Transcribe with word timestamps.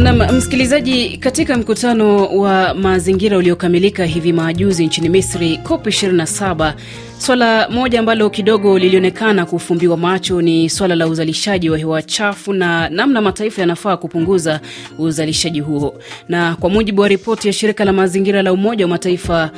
Nam 0.00 0.36
msikilizaji, 0.36 1.16
katika 1.16 1.58
mkutano 1.58 2.26
wa 2.26 2.74
mazingira 2.74 3.36
uliokamilika 3.38 4.04
hivi 4.04 4.32
majuzi 4.32 4.86
nchini 4.86 5.08
Misri, 5.08 5.56
COP 5.56 5.86
27 5.86 6.74
Swala 7.18 7.68
moja 7.70 8.00
ambalo 8.00 8.30
kidogo 8.30 8.78
lilionekana 8.78 9.46
kufumbiwa 9.46 9.96
macho 9.96 10.42
ni 10.42 10.70
swala 10.70 10.94
la 10.94 11.06
uzalishaji 11.06 11.70
wa 11.70 11.78
hewa 11.78 12.02
chafu 12.02 12.52
na 12.52 12.88
namna 12.88 13.20
mataifa 13.20 13.60
yanafaa 13.60 13.96
kupunguza 13.96 14.60
uzalishaji 14.98 15.60
huo. 15.60 15.94
Na 16.28 16.56
kwa 16.56 16.70
mujibu 16.70 17.02
wa 17.02 17.08
ripoti 17.08 17.46
ya 17.46 17.52
shirika 17.52 17.84
la 17.84 17.92
mazingira 17.92 18.42
la 18.42 18.52
Umoja 18.52 18.84
wa 18.84 18.88
Mataifa 18.88 19.50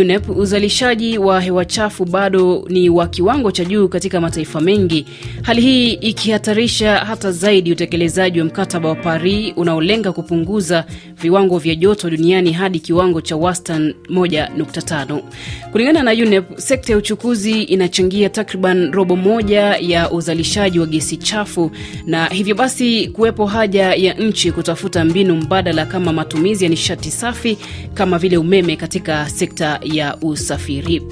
UNEP, 0.00 0.30
uzalishaji 0.30 1.18
wa 1.18 1.40
hewa 1.40 1.64
chafu 1.64 2.04
bado 2.04 2.64
ni 2.68 2.88
wa 2.88 3.06
kiwango 3.08 3.52
cha 3.52 3.64
juu 3.64 3.88
katika 3.88 4.20
mataifa 4.20 4.60
mengi, 4.60 5.06
hali 5.42 5.60
hii 5.60 5.90
ikihatarisha 5.92 6.96
hata 6.98 7.32
zaidi 7.32 7.72
utekelezaji 7.72 8.38
wa 8.38 8.44
mkataba 8.46 8.88
wa 8.88 8.94
Paris 8.94 9.52
unaolenga 9.56 10.12
kupunguza 10.12 10.84
viwango 11.20 11.58
vya 11.58 11.74
joto 11.74 12.10
duniani 12.10 12.52
hadi 12.52 12.80
kiwango 12.80 13.20
cha 13.20 13.36
wastani 13.36 13.94
1.5. 14.10 15.20
Kulingana 15.72 16.02
na 16.02 16.10
UNEP, 16.12 16.58
sekta 16.58 16.92
ya 16.92 16.98
uchukuzi 16.98 17.62
inachangia 17.62 18.28
takriban 18.28 18.92
robo 18.92 19.16
moja 19.16 19.60
ya 19.80 20.10
uzalishaji 20.10 20.78
wa 20.78 20.86
gesi 20.86 21.16
chafu, 21.16 21.70
na 22.06 22.26
hivyo 22.26 22.54
basi 22.54 23.08
kuwepo 23.08 23.46
haja 23.46 23.82
ya 23.94 24.14
nchi 24.14 24.52
kutafuta 24.52 25.04
mbinu 25.04 25.36
mbadala 25.36 25.86
kama 25.86 26.12
matumizi 26.12 26.64
ya 26.64 26.70
nishati 26.70 27.10
safi 27.10 27.58
kama 27.94 28.18
vile 28.18 28.36
umeme 28.36 28.76
katika 28.76 29.28
sekta 29.28 29.80
ya 29.82 30.16
usafiri. 30.22 31.02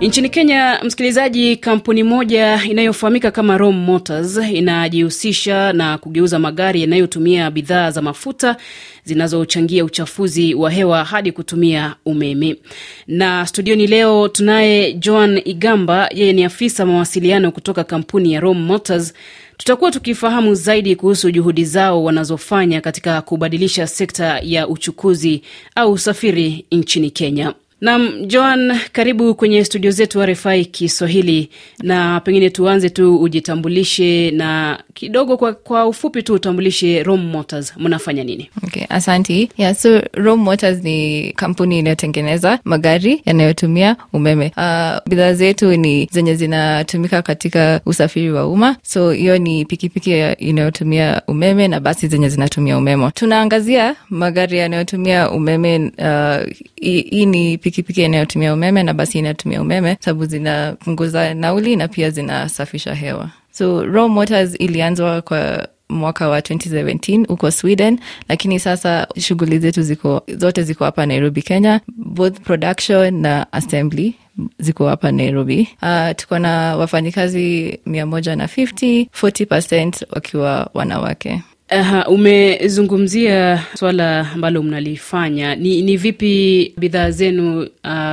Nchini 0.00 0.28
Kenya, 0.28 0.80
msikilizaji, 0.84 1.56
kampuni 1.56 2.02
moja 2.02 2.60
inayofahamika 2.64 3.30
kama 3.30 3.58
Rome 3.58 3.78
Motors 3.78 4.36
inajihusisha 4.52 5.72
na 5.72 5.98
kugeuza 5.98 6.38
magari 6.38 6.80
yanayotumia 6.80 7.50
bidhaa 7.50 7.90
za 7.90 8.02
mafuta 8.02 8.56
zinazochangia 9.04 9.84
uchafuzi 9.84 10.54
wa 10.54 10.70
hewa 10.70 11.04
hadi 11.04 11.32
kutumia 11.32 11.94
umeme. 12.06 12.56
Na 13.06 13.46
studioni 13.46 13.86
leo 13.86 14.28
tunaye 14.28 14.92
Joan 14.92 15.40
Igamba, 15.44 16.08
yeye 16.14 16.32
ni 16.32 16.44
afisa 16.44 16.86
mawasiliano 16.86 17.50
kutoka 17.50 17.84
kampuni 17.84 18.32
ya 18.32 18.40
Rome 18.40 18.60
Motors. 18.60 19.14
Tutakuwa 19.56 19.90
tukifahamu 19.90 20.54
zaidi 20.54 20.96
kuhusu 20.96 21.30
juhudi 21.30 21.64
zao 21.64 22.04
wanazofanya 22.04 22.80
katika 22.80 23.22
kubadilisha 23.22 23.86
sekta 23.86 24.40
ya 24.42 24.68
uchukuzi 24.68 25.42
au 25.74 25.92
usafiri 25.92 26.64
nchini 26.72 27.10
Kenya. 27.10 27.54
Nam 27.84 28.26
Joan, 28.26 28.78
karibu 28.92 29.34
kwenye 29.34 29.64
studio 29.64 29.90
zetu 29.90 30.22
RFI 30.26 30.64
Kiswahili, 30.64 31.48
na 31.82 32.20
pengine 32.20 32.50
tuanze 32.50 32.90
tu, 32.90 33.16
ujitambulishe 33.22 34.30
na 34.30 34.78
kidogo 34.94 35.36
kwa, 35.36 35.52
kwa 35.52 35.86
ufupi 35.86 36.22
tu 36.22 36.34
utambulishe 36.34 37.02
Rome 37.02 37.22
Motors, 37.22 37.72
mnafanya 37.76 38.24
nini? 38.24 38.50
Okay, 38.64 38.82
asanti. 38.88 39.48
Yeah, 39.58 39.74
so 39.74 40.00
Rome 40.12 40.42
Motors 40.42 40.82
ni 40.84 41.32
kampuni 41.36 41.78
inayotengeneza 41.78 42.58
magari 42.64 43.22
yanayotumia 43.26 43.96
umeme. 44.12 44.52
Uh, 44.56 44.96
bidhaa 45.08 45.32
zetu 45.34 45.76
ni 45.76 46.08
zenye 46.12 46.34
zinatumika 46.34 47.22
katika 47.22 47.80
usafiri 47.86 48.30
wa 48.32 48.48
umma, 48.48 48.76
so 48.82 49.10
hiyo 49.10 49.38
ni 49.38 49.64
pikipiki 49.64 50.10
inayotumia 50.38 51.22
umeme 51.28 51.68
na 51.68 51.80
basi 51.80 52.08
zenye 52.08 52.28
zinatumia 52.28 52.78
umeme. 52.78 53.10
Tunaangazia 53.10 53.96
magari 54.10 54.58
yanayotumia 54.58 55.30
umeme. 55.30 55.92
Hii 56.80 57.22
uh, 57.24 57.28
ni 57.30 57.58
pikipiki 57.74 58.02
inayotumia 58.04 58.54
umeme 58.54 58.82
na 58.82 58.94
basi 58.94 59.18
inayotumia 59.18 59.60
umeme 59.62 59.96
sababu 60.00 60.26
zinapunguza 60.26 61.34
nauli 61.34 61.76
na 61.76 61.88
pia 61.88 62.10
zinasafisha 62.10 62.94
hewa. 62.94 63.30
So 63.52 63.84
Raw 63.86 64.08
Motors 64.08 64.54
ilianzwa 64.60 65.22
kwa 65.22 65.68
mwaka 65.88 66.28
wa 66.28 66.40
2017 66.40 67.26
huko 67.26 67.50
Sweden, 67.50 67.98
lakini 68.28 68.60
sasa 68.60 69.06
shughuli 69.18 69.58
zetu 69.58 69.82
ziko 69.82 70.22
zote 70.36 70.62
ziko 70.62 70.84
hapa 70.84 71.06
Nairobi, 71.06 71.42
Kenya, 71.42 71.80
both 71.96 72.40
production 72.40 73.14
na 73.20 73.52
assembly 73.52 74.14
ziko 74.58 74.88
hapa 74.88 75.12
Nairobi. 75.12 75.68
Uh, 75.82 76.10
tuko 76.16 76.38
na 76.38 76.76
wafanyikazi 76.76 77.78
mia 77.86 78.06
moja 78.06 78.36
na 78.36 78.46
50, 78.46 79.06
40% 79.22 80.04
wakiwa 80.10 80.70
wanawake. 80.74 81.42
Aha, 81.68 82.06
umezungumzia 82.08 83.62
swala 83.74 84.30
ambalo 84.32 84.62
mnalifanya 84.62 85.56
ni, 85.56 85.82
ni 85.82 85.96
vipi 85.96 86.72
bidhaa 86.78 87.10
zenu 87.10 87.60
uh, 87.62 87.68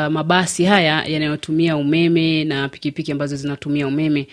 mabasi 0.10 0.64
haya 0.66 1.06
yanayotumia 1.06 1.78
umeme 1.78 2.44
na 2.44 2.70
pikipiki 2.70 3.12
ambazo 3.12 3.36
zinatumia 3.36 3.88
umeme 3.88 4.28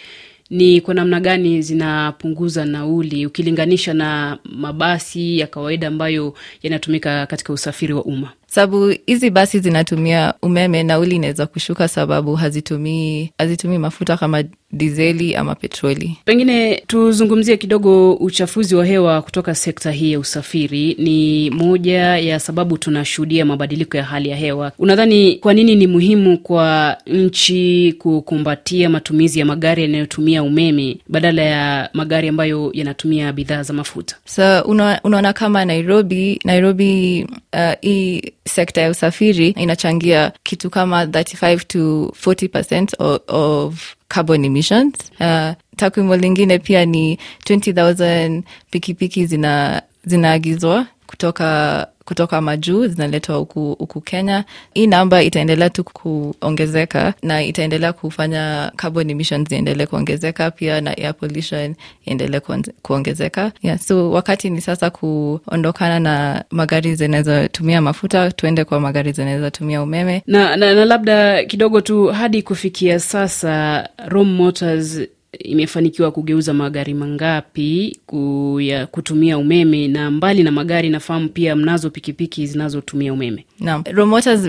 ni 0.50 0.80
kwa 0.80 0.94
namna 0.94 1.20
gani 1.20 1.62
zinapunguza 1.62 2.64
nauli 2.64 3.26
ukilinganisha 3.26 3.94
na 3.94 4.38
mabasi 4.44 5.38
ya 5.38 5.46
kawaida 5.46 5.88
ambayo 5.88 6.34
yanatumika 6.62 7.26
katika 7.26 7.52
usafiri 7.52 7.92
wa 7.92 8.04
umma? 8.04 8.32
Sababu 8.50 8.94
hizi 9.06 9.30
basi 9.30 9.58
zinatumia 9.60 10.34
umeme, 10.42 10.82
nauli 10.82 11.16
inaweza 11.16 11.46
kushuka 11.46 11.88
sababu 11.88 12.34
hazitumii 12.34 13.30
hazitumii 13.38 13.78
mafuta 13.78 14.16
kama 14.16 14.44
dizeli 14.72 15.36
ama 15.36 15.54
petroli. 15.54 16.16
Pengine 16.24 16.82
tuzungumzie 16.86 17.56
kidogo 17.56 18.12
uchafuzi 18.14 18.74
wa 18.74 18.86
hewa 18.86 19.22
kutoka 19.22 19.54
sekta 19.54 19.90
hii 19.90 20.12
ya 20.12 20.18
usafiri. 20.18 20.94
Ni 20.98 21.50
moja 21.50 22.00
ya 22.18 22.40
sababu 22.40 22.78
tunashuhudia 22.78 23.44
mabadiliko 23.44 23.96
ya 23.96 24.04
hali 24.04 24.28
ya 24.28 24.36
hewa. 24.36 24.72
Unadhani 24.78 25.34
kwa 25.36 25.54
nini 25.54 25.76
ni 25.76 25.86
muhimu 25.86 26.38
kwa 26.38 26.96
nchi 27.06 27.94
kukumbatia 27.98 28.88
matumizi 28.90 29.38
ya 29.38 29.44
magari 29.46 29.82
yanayotumia 29.82 30.42
umeme 30.42 30.96
badala 31.08 31.42
ya 31.42 31.90
magari 31.92 32.28
ambayo 32.28 32.70
yanatumia 32.74 33.32
bidhaa 33.32 33.62
za 33.62 33.72
mafuta? 33.74 34.16
So 34.24 34.60
unaona 35.04 35.32
kama 35.32 35.64
Nairobi, 35.64 36.40
Nairobi 36.44 37.26
uh, 37.52 37.72
hii 37.80 38.22
sekta 38.48 38.80
ya 38.80 38.90
usafiri 38.90 39.48
inachangia 39.48 40.32
kitu 40.42 40.70
kama 40.70 41.04
35 41.04 41.58
to 41.66 41.78
40 42.24 42.48
percent 42.48 42.94
of, 42.98 43.20
of 43.28 43.94
carbon 44.08 44.44
emissions. 44.44 44.94
Uh, 45.20 45.50
takwimu 45.76 46.16
lingine 46.16 46.58
pia 46.58 46.84
ni 46.86 47.18
20,000 47.44 48.42
pikipiki 48.70 49.26
zina 49.26 49.82
zinaagizwa 50.04 50.86
kutoka 51.08 51.86
kutoka 52.04 52.40
majuu 52.40 52.86
zinaletwa 52.86 53.36
huku, 53.36 54.00
Kenya. 54.04 54.44
Hii 54.74 54.86
namba 54.86 55.22
itaendelea 55.22 55.70
tu 55.70 55.84
kuongezeka 55.84 57.14
na 57.22 57.42
itaendelea 57.42 57.92
kufanya 57.92 58.72
carbon 58.76 59.10
emissions 59.10 59.52
iendelee 59.52 59.86
kuongezeka 59.86 60.50
pia 60.50 60.80
na 60.80 60.90
air 60.98 61.14
pollution 61.16 61.74
iendelee 62.06 62.40
kuongezeka. 62.82 63.52
Yeah, 63.62 63.78
so 63.78 64.10
wakati 64.10 64.50
ni 64.50 64.60
sasa 64.60 64.90
kuondokana 64.90 66.00
na 66.00 66.44
magari 66.50 66.94
zinazotumia 66.94 67.80
mafuta 67.80 68.32
tuende 68.32 68.64
kwa 68.64 68.80
magari 68.80 69.12
zinazotumia 69.12 69.82
umeme 69.82 70.22
na, 70.26 70.56
na, 70.56 70.74
na 70.74 70.84
labda 70.84 71.44
kidogo 71.44 71.80
tu 71.80 72.06
hadi 72.06 72.42
kufikia 72.42 73.00
sasa 73.00 73.88
Rome 74.08 74.32
Motors 74.32 75.00
imefanikiwa 75.38 76.10
kugeuza 76.10 76.54
magari 76.54 76.94
mangapi 76.94 77.98
kuya, 78.06 78.86
kutumia 78.86 79.38
umeme? 79.38 79.88
Na 79.88 80.10
mbali 80.10 80.42
na 80.42 80.50
magari, 80.50 80.90
nafahamu 80.90 81.28
pia 81.28 81.56
mnazo 81.56 81.90
pikipiki 81.90 82.46
zinazotumia 82.46 83.12
umeme. 83.12 83.44
Naam, 83.60 83.82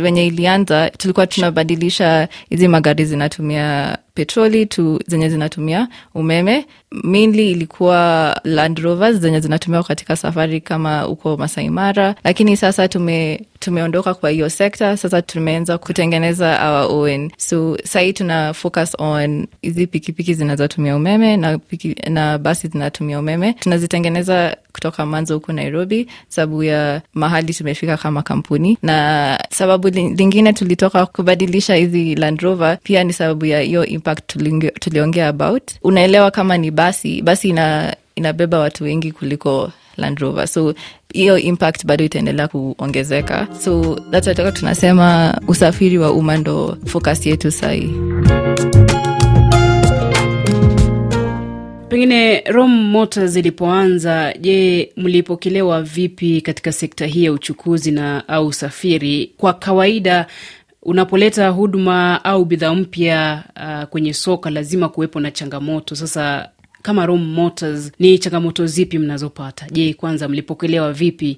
venye 0.02 0.28
ilianza, 0.28 0.90
tulikuwa 0.90 1.28
tunabadilisha 1.28 2.28
hizi 2.50 2.68
magari 2.68 3.06
zinatumia 3.06 3.98
petroli 4.24 4.66
tu 4.66 5.00
zenye 5.08 5.30
zinatumia 5.30 5.88
umeme. 6.16 6.66
Mainly 6.92 7.52
ilikuwa 7.52 8.42
Land 8.44 8.80
Rovers 8.80 9.16
zenye 9.18 9.40
zinatumiwa 9.40 9.84
katika 9.84 10.16
safari 10.16 10.62
kama 10.62 11.02
huko 11.02 11.38
Masai 11.38 11.70
Mara, 11.70 12.16
lakini 12.24 12.58
sasa 12.58 12.88
tume 12.88 13.42
tumeondoka 13.60 14.14
kwa 14.14 14.30
hiyo 14.30 14.50
sekta. 14.50 14.98
Sasa 14.98 15.22
tumeanza 15.22 15.78
kutengeneza 15.78 16.60
our 16.72 16.92
own, 16.92 17.32
so 17.38 17.78
sahii 17.84 18.14
tuna 18.14 18.54
focus 18.54 18.96
on 18.98 19.48
hizi 19.62 19.88
pikipiki 19.88 20.34
zinazotumia 20.34 20.96
umeme 20.96 21.38
na, 21.38 21.58
piki, 21.58 21.96
na 22.10 22.38
basi 22.38 22.68
zinatumia 22.68 23.20
umeme. 23.20 23.54
Tunazitengeneza 23.54 24.58
kutoka 24.74 25.06
mwanzo 25.06 25.34
huku 25.34 25.54
Nairobi 25.54 26.08
sababu 26.28 26.64
ya 26.64 27.02
mahali 27.14 27.54
tumefika 27.54 27.98
kama 27.98 28.22
kampuni, 28.22 28.78
na 28.84 29.40
sababu 29.52 29.88
lingine 29.90 30.54
tulitoka 30.54 31.06
kubadilisha 31.06 31.76
hizi 31.76 32.16
Land 32.16 32.42
Rover 32.42 32.78
pia 32.84 33.04
ni 33.04 33.14
sababu 33.14 33.46
ya 33.46 33.62
hiyo 33.62 33.86
impact 33.86 34.38
tuliongea 34.80 35.28
about. 35.28 35.64
Unaelewa, 35.84 36.32
kama 36.32 36.58
ni 36.58 36.72
basi 36.72 37.22
basi 37.22 37.50
ina, 37.50 37.96
inabeba 38.16 38.60
watu 38.60 38.84
wengi 38.84 39.12
kuliko 39.12 39.72
Land 39.98 40.20
Rover, 40.20 40.48
so 40.48 40.74
hiyo 41.14 41.38
impact 41.38 41.86
bado 41.86 42.04
itaendelea 42.06 42.48
kuongezeka, 42.48 43.48
so 43.64 43.96
that's 44.12 44.54
tunasema 44.54 45.38
usafiri 45.48 45.98
wa 45.98 46.12
umma 46.12 46.38
ndo 46.38 46.78
focus 46.86 47.26
yetu 47.26 47.52
sahii. 47.52 47.94
Pengine 51.90 52.42
Rome 52.46 52.76
Motors 52.84 53.36
ilipoanza, 53.36 54.34
je, 54.42 54.92
mlipokelewa 54.98 55.82
vipi 55.84 56.42
katika 56.42 56.72
sekta 56.72 57.06
hii 57.06 57.24
ya 57.24 57.32
uchukuzi 57.34 57.92
na 57.92 58.28
au 58.28 58.48
usafiri? 58.48 59.32
Kwa 59.38 59.54
kawaida 59.54 60.28
unapoleta 60.84 61.50
huduma 61.50 62.26
au 62.26 62.46
bidhaa 62.46 62.74
mpya 62.76 63.44
uh, 63.56 63.84
kwenye 63.90 64.14
soka 64.14 64.50
lazima 64.50 64.90
kuwepo 64.90 65.20
na 65.20 65.32
changamoto. 65.32 65.96
Sasa 65.96 66.50
kama 66.82 67.06
Rome 67.06 67.26
Motors, 67.26 67.92
ni 68.00 68.18
changamoto 68.20 68.66
zipi 68.66 69.00
mnazopata? 69.00 69.68
Je, 69.72 69.94
kwanza 69.94 70.28
mlipokelewa 70.28 70.94
vipi 70.94 71.38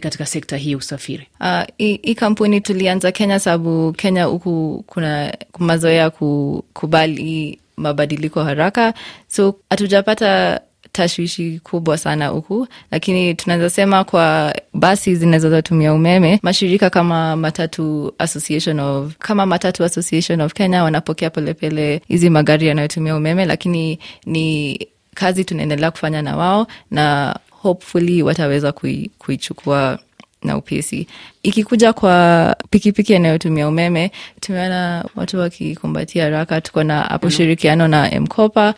katika 0.00 0.26
sekta 0.26 0.56
hii 0.56 0.70
ya 0.70 0.76
usafiri? 0.76 1.26
Uh, 1.40 1.62
hii 1.78 2.14
kampuni 2.14 2.60
tulianza 2.60 3.12
Kenya 3.12 3.38
sababu 3.40 3.92
Kenya 3.92 4.24
huku 4.24 4.84
kuna 4.86 5.34
mazoea 5.58 6.10
kukubali 6.10 7.58
mabadiliko 7.80 8.42
haraka, 8.44 8.94
so 9.28 9.54
hatujapata 9.70 10.60
tashwishi 10.92 11.60
kubwa 11.64 11.98
sana 11.98 12.26
huku, 12.28 12.66
lakini 12.90 13.34
tunaweza 13.34 13.70
sema 13.70 14.04
kwa 14.04 14.54
basi 14.74 15.14
zinazotumia 15.16 15.92
umeme, 15.94 16.38
mashirika 16.42 16.90
kama 16.90 17.36
Matatu 17.36 18.12
Association 18.18 18.80
of, 18.80 19.16
kama 19.18 19.46
Matatu 19.46 19.84
Association 19.84 20.40
of 20.40 20.52
Kenya 20.52 20.84
wanapokea 20.84 21.30
polepole 21.30 22.02
hizi 22.08 22.30
magari 22.30 22.66
yanayotumia 22.66 23.16
umeme, 23.16 23.44
lakini 23.44 23.98
ni 24.26 24.78
kazi 25.14 25.44
tunaendelea 25.44 25.90
kufanya 25.90 26.22
na 26.22 26.36
wao 26.36 26.66
na 26.90 27.36
hopefully 27.50 28.22
wataweza 28.22 28.72
kui, 28.72 29.10
kuichukua 29.18 29.98
na 30.42 30.56
upisi. 30.56 31.06
Ikikuja 31.42 31.92
kwa 31.92 32.56
pikipiki 32.70 33.12
yanayotumia 33.12 33.68
umeme, 33.68 34.10
tumeona 34.40 35.04
watu 35.16 35.38
wakikumbatia 35.38 36.24
haraka. 36.24 36.60
Tuko 36.60 36.82
na 36.84 37.00
hapo 37.02 37.26
ushirikiano 37.26 37.88
na 37.88 38.20
Mkopa, 38.20 38.74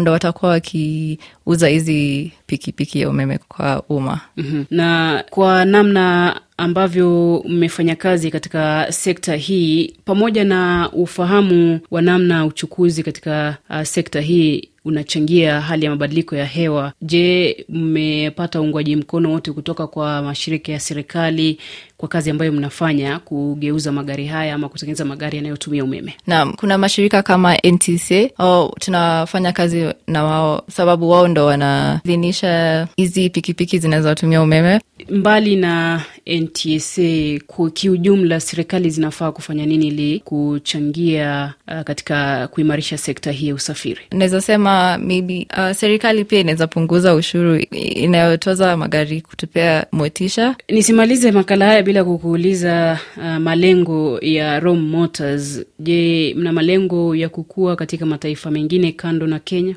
ndo 0.00 0.12
watakuwa 0.12 0.50
wakiuza 0.50 1.68
hizi 1.68 2.32
pikipiki 2.46 3.00
ya 3.00 3.08
umeme 3.10 3.38
kwa 3.38 3.82
umma. 3.88 4.20
mm-hmm. 4.36 4.66
Na 4.70 5.24
kwa 5.30 5.64
namna 5.64 6.40
ambavyo 6.56 7.42
mmefanya 7.48 7.96
kazi 7.96 8.30
katika 8.30 8.86
sekta 8.92 9.36
hii, 9.36 9.94
pamoja 10.04 10.44
na 10.44 10.90
ufahamu 10.92 11.80
wa 11.90 12.02
namna 12.02 12.46
uchukuzi 12.46 13.02
katika 13.02 13.56
uh, 13.70 13.82
sekta 13.82 14.20
hii 14.20 14.68
unachangia 14.86 15.60
hali 15.60 15.84
ya 15.84 15.90
mabadiliko 15.90 16.36
ya 16.36 16.44
hewa. 16.44 16.92
Je, 17.02 17.64
mmepata 17.68 18.60
uungwaji 18.60 18.96
mkono 18.96 19.32
wote 19.32 19.52
kutoka 19.52 19.86
kwa 19.86 20.22
mashirika 20.22 20.72
ya 20.72 20.80
serikali 20.80 21.58
kwa 21.96 22.08
kazi 22.08 22.30
ambayo 22.30 22.52
mnafanya 22.52 23.18
kugeuza 23.18 23.92
magari 23.92 24.26
haya 24.26 24.54
ama 24.54 24.68
kutengeneza 24.68 25.04
magari 25.04 25.36
yanayotumia 25.36 25.84
umeme? 25.84 26.14
Naam, 26.26 26.52
kuna 26.52 26.78
mashirika 26.78 27.22
kama 27.22 27.56
NTC 27.56 28.32
au 28.38 28.74
tunafanya 28.80 29.52
kazi 29.52 29.86
na 30.06 30.24
wao 30.24 30.62
sababu 30.70 31.10
wao 31.10 31.28
ndo 31.28 31.46
wanaidhinisha 31.46 32.88
hizi 32.96 33.30
pikipiki 33.30 33.78
zinazotumia 33.78 34.42
umeme. 34.42 34.80
Mbali 35.10 35.56
na 35.56 36.02
NTSA, 36.26 37.38
kiujumla 37.74 38.40
serikali 38.40 38.90
zinafaa 38.90 39.32
kufanya 39.32 39.66
nini 39.66 39.86
ili 39.86 40.20
kuchangia 40.20 41.54
uh, 41.68 41.80
katika 41.80 42.48
kuimarisha 42.48 42.98
sekta 42.98 43.32
hii 43.32 43.48
ya 43.48 43.54
usafiri? 43.54 44.00
Naweza 44.10 44.40
sema 44.40 44.98
maybe 44.98 45.46
uh, 45.58 45.72
serikali 45.72 46.24
pia 46.24 46.40
inaweza 46.40 46.66
punguza 46.66 47.14
ushuru 47.14 47.56
inayotoza 47.70 48.76
magari 48.76 49.20
kutupea 49.20 49.86
motisha. 49.92 50.56
Nisimalize 50.68 51.32
makala 51.32 51.66
haya 51.66 51.82
bila 51.82 52.04
kukuuliza 52.04 52.98
uh, 53.16 53.24
malengo 53.36 54.18
ya 54.22 54.60
Rome 54.60 54.80
Motors. 54.80 55.60
Je, 55.78 56.34
mna 56.38 56.52
malengo 56.52 57.14
ya 57.16 57.28
kukua 57.28 57.76
katika 57.76 58.06
mataifa 58.06 58.50
mengine 58.50 58.92
kando 58.92 59.26
na 59.26 59.38
Kenya? 59.38 59.76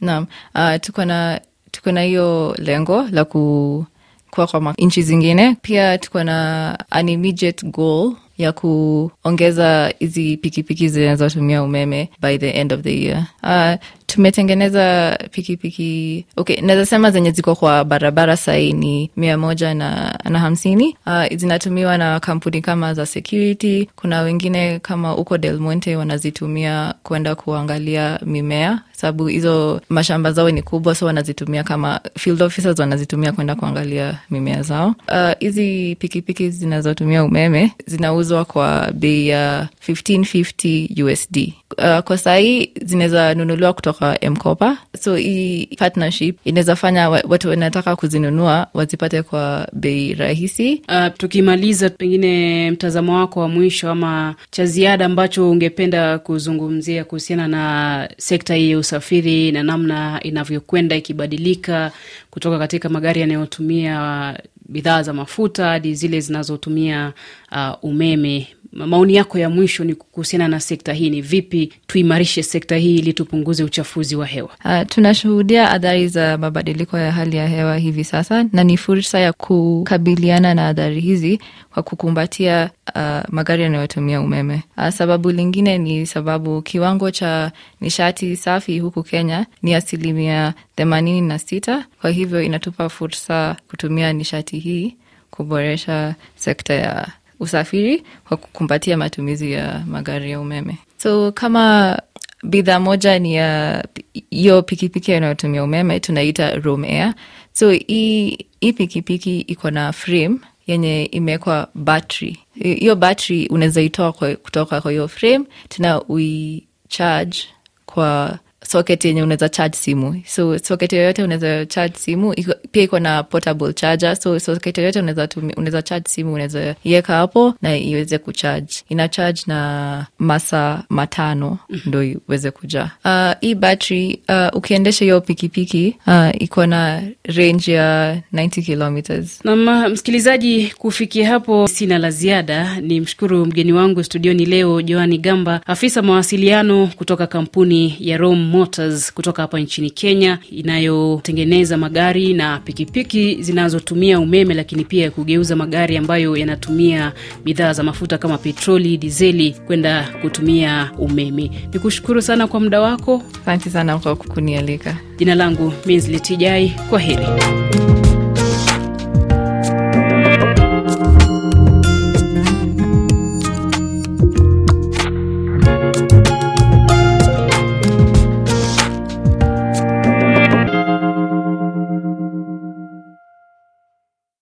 Naam, 0.00 0.26
uh, 0.54 0.76
tuko 0.80 1.04
na 1.04 1.40
tuko 1.70 1.92
na 1.92 2.02
hiyo 2.02 2.54
lengo 2.58 3.06
la 3.12 3.24
ku 3.24 3.86
kuwa 4.30 4.46
kwa 4.46 4.74
nchi 4.78 5.02
zingine. 5.02 5.56
Pia 5.62 5.98
tuko 5.98 6.24
na 6.24 6.78
an 6.90 7.08
immediate 7.08 7.66
goal 7.66 8.12
ya 8.38 8.52
kuongeza 8.52 9.94
hizi 9.98 10.36
pikipiki 10.36 10.88
zinazotumia 10.88 11.62
umeme 11.62 12.10
by 12.22 12.38
the 12.38 12.50
end 12.50 12.72
of 12.72 12.80
the 12.80 13.02
year. 13.02 13.26
Uh, 13.42 13.74
tumetengeneza 14.14 15.18
pikipiki 15.30 16.24
okay, 16.36 16.60
naweza 16.60 17.10
zenye 17.10 17.30
ziko 17.30 17.54
kwa 17.54 17.84
barabara 17.84 18.36
sahii 18.36 18.72
ni 18.72 19.10
mia 19.16 19.38
moja 19.38 19.74
na, 19.74 20.18
na 20.30 20.38
hamsini. 20.38 20.96
Uh, 21.06 21.36
zinatumiwa 21.36 21.98
na 21.98 22.20
kampuni 22.20 22.60
kama 22.62 22.94
za 22.94 23.06
security. 23.06 23.88
Kuna 23.96 24.20
wengine 24.20 24.78
kama 24.78 25.10
huko 25.10 25.38
Del 25.38 25.60
wanazitumia 25.96 26.94
kwenda 27.02 27.34
kuangalia 27.34 28.18
mimea, 28.26 28.80
sababu 28.92 29.26
hizo 29.26 29.80
mashamba 29.88 30.32
zao 30.32 30.50
ni 30.50 30.62
kubwa, 30.62 30.94
so 30.94 31.06
wanazitumia 31.06 31.62
kama 31.64 32.00
field 32.18 32.42
officers 32.42 32.78
wanazitumia 32.78 33.32
kwenda 33.32 33.54
kuangalia 33.54 34.18
mimea 34.30 34.62
zao. 34.62 34.94
Hizi 35.38 35.92
uh, 35.92 35.98
pikipiki 35.98 36.50
zinazotumia 36.50 37.24
umeme 37.24 37.72
zinauzwa 37.86 38.44
kwa 38.44 38.90
bei 38.94 39.28
ya 39.28 39.68
1550 39.88 41.04
USD. 41.04 41.52
Uh, 41.78 41.98
kwa 42.00 42.18
sahii 42.18 42.70
zinaweza 42.84 43.34
nunuliwa 43.34 43.72
kutoka 43.72 43.99
Mkopa, 44.30 44.78
so 45.00 45.16
hii 45.16 45.66
partnership 45.66 46.36
inaweza 46.44 46.76
fanya 46.76 47.10
watu 47.10 47.48
wanataka 47.48 47.96
kuzinunua 47.96 48.66
wazipate 48.74 49.22
kwa 49.22 49.68
bei 49.72 50.14
rahisi. 50.14 50.82
Uh, 50.88 51.06
tukimaliza, 51.18 51.90
pengine 51.90 52.70
mtazamo 52.70 53.16
wako 53.16 53.40
wa 53.40 53.48
mwisho 53.48 53.90
ama 53.90 54.34
cha 54.50 54.66
ziada 54.66 55.06
ambacho 55.06 55.50
ungependa 55.50 56.18
kuzungumzia 56.18 57.04
kuhusiana 57.04 57.48
na 57.48 58.08
sekta 58.16 58.54
hii 58.54 58.70
ya 58.70 58.78
usafiri 58.78 59.52
na 59.52 59.62
namna 59.62 60.20
inavyokwenda 60.22 60.96
ikibadilika 60.96 61.92
kutoka 62.30 62.58
katika 62.58 62.88
magari 62.88 63.20
yanayotumia 63.20 64.34
bidhaa 64.70 65.02
za 65.02 65.12
mafuta 65.12 65.64
hadi 65.66 65.94
zile 65.94 66.20
zinazotumia 66.20 67.12
uh, 67.52 67.84
umeme. 67.84 68.46
Maoni 68.72 69.14
yako 69.14 69.38
ya 69.38 69.50
mwisho 69.50 69.84
ni 69.84 69.94
kuhusiana 69.94 70.48
na 70.48 70.60
sekta 70.60 70.92
hii, 70.92 71.10
ni 71.10 71.20
vipi 71.22 71.72
tuimarishe 71.86 72.42
sekta 72.42 72.76
hii 72.76 72.96
ili 72.98 73.12
tupunguze 73.12 73.64
uchafuzi 73.64 74.16
wa 74.16 74.26
hewa? 74.26 74.48
Uh, 74.64 74.82
tunashuhudia 74.88 75.70
athari 75.70 76.08
za 76.08 76.38
mabadiliko 76.38 76.98
ya 76.98 77.12
hali 77.12 77.36
ya 77.36 77.48
hewa 77.48 77.76
hivi 77.78 78.04
sasa, 78.04 78.46
na 78.52 78.64
ni 78.64 78.76
fursa 78.76 79.18
ya 79.18 79.32
kukabiliana 79.32 80.54
na 80.54 80.68
athari 80.68 81.00
hizi 81.00 81.40
kwa 81.74 81.82
kukumbatia 81.82 82.70
uh, 82.96 83.20
magari 83.28 83.62
yanayotumia 83.62 84.20
umeme. 84.20 84.62
Uh, 84.78 84.88
sababu 84.88 85.30
lingine 85.30 85.78
ni 85.78 86.06
sababu 86.06 86.62
kiwango 86.62 87.10
cha 87.10 87.52
nishati 87.80 88.36
safi 88.36 88.78
huku 88.78 89.02
Kenya 89.02 89.46
ni 89.62 89.74
asilimia 89.74 90.54
themanini 90.80 91.20
na 91.20 91.38
sita. 91.38 91.84
Kwa 92.00 92.10
hivyo 92.10 92.42
inatupa 92.42 92.88
fursa 92.88 93.56
kutumia 93.68 94.12
nishati 94.12 94.58
hii 94.58 94.96
kuboresha 95.30 96.14
sekta 96.36 96.74
ya 96.74 97.08
usafiri 97.40 98.02
kwa 98.28 98.36
kukumbatia 98.36 98.96
matumizi 98.96 99.52
ya 99.52 99.82
magari 99.86 100.30
ya 100.30 100.40
umeme. 100.40 100.78
So 100.96 101.32
kama 101.32 101.98
bidhaa 102.42 102.80
moja 102.80 103.18
ni 103.18 103.34
ya 103.34 103.84
hiyo 104.30 104.62
pikipiki 104.62 105.12
inayotumia 105.16 105.64
umeme 105.64 106.00
tunaita 106.00 106.54
Roam 106.54 106.84
Air. 106.84 107.14
So 107.52 107.70
hii 107.70 108.38
pikipiki 108.76 109.40
iko 109.40 109.70
na 109.70 109.92
frame 109.92 110.36
yenye 110.66 111.04
imewekwa 111.04 111.68
battery. 111.74 112.38
Hiyo 112.54 112.96
battery 112.96 113.46
unaweza 113.46 113.82
itoa 113.82 114.12
kutoka 114.12 114.80
kwa 114.80 114.90
hiyo 114.90 115.08
frame 115.08 115.44
tena 115.68 116.02
uicharge 116.02 117.38
kwa 117.86 118.38
socket 118.72 119.04
yenye 119.04 119.22
unaweza 119.22 119.48
charge 119.48 119.76
simu. 119.76 120.22
So 120.26 120.58
socket 120.58 120.92
yoyote 120.92 121.22
unaweza 121.22 121.66
charge 121.66 121.94
simu. 121.98 122.32
Iko, 122.34 122.54
pia 122.72 122.82
iko 122.82 122.98
na 122.98 123.22
portable 123.22 123.72
charger. 123.72 124.16
So 124.16 124.40
socket 124.40 124.78
yoyote 124.78 124.98
unaweza 124.98 125.28
unaweza 125.56 125.82
charge 125.82 126.08
simu, 126.08 126.32
unaweza 126.32 126.74
iweka 126.84 127.12
hapo 127.14 127.54
na 127.62 127.76
iweze 127.76 128.18
kucharge. 128.18 128.74
Ina 128.88 129.08
charge 129.08 129.40
na 129.46 130.06
masaa 130.18 130.82
matano 130.88 131.58
ndo 131.86 132.02
iweze 132.02 132.50
kujaa. 132.50 132.90
Uh, 133.04 133.32
hii 133.40 133.54
battery 133.54 134.20
uh, 134.28 134.56
ukiendesha 134.58 135.04
hiyo 135.04 135.20
pikipiki 135.20 135.96
uh, 136.06 136.42
iko 136.42 136.66
na 136.66 137.02
range 137.24 137.72
ya 137.72 138.16
90 138.34 138.62
kilometers. 138.62 139.40
nam 139.44 139.90
msikilizaji, 139.92 140.72
kufikia 140.78 141.28
hapo 141.28 141.68
sina 141.68 141.98
la 141.98 142.10
ziada. 142.10 142.80
Ni 142.80 143.00
mshukuru 143.00 143.46
mgeni 143.46 143.72
wangu 143.72 144.04
studioni 144.04 144.46
leo 144.46 144.82
Joani 144.82 145.18
Gamba, 145.18 145.60
afisa 145.66 146.02
mawasiliano 146.02 146.86
kutoka 146.96 147.26
kampuni 147.26 147.96
ya 148.00 148.16
Rome 148.16 148.59
Motors 148.64 149.12
kutoka 149.14 149.42
hapa 149.42 149.60
nchini 149.60 149.90
Kenya 149.90 150.38
inayotengeneza 150.50 151.76
magari 151.76 152.34
na 152.34 152.58
pikipiki 152.58 153.42
zinazotumia 153.42 154.20
umeme, 154.20 154.54
lakini 154.54 154.84
pia 154.84 155.10
kugeuza 155.10 155.56
magari 155.56 155.96
ambayo 155.96 156.36
yanatumia 156.36 157.12
bidhaa 157.44 157.72
za 157.72 157.82
mafuta 157.82 158.18
kama 158.18 158.38
petroli, 158.38 158.96
dizeli 158.96 159.50
kwenda 159.66 160.08
kutumia 160.22 160.90
umeme. 160.98 161.50
Ni 161.72 161.78
kushukuru 161.78 162.22
sana 162.22 162.46
kwa 162.46 162.60
muda 162.60 162.80
wako. 162.80 163.22
Asante 163.42 163.70
sana 163.70 163.98
kwa 163.98 164.16
kunialika. 164.16 164.96
Jina 165.18 165.34
langu 165.34 165.72
Minzletijai, 165.86 166.72
kwa 166.90 166.98
heri. 167.00 167.26